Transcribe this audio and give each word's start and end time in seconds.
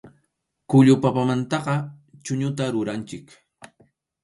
Khullu 0.69 0.93
papamantaqa 1.03 1.75
chʼuñuta 2.23 2.63
ruranchik. 2.73 3.27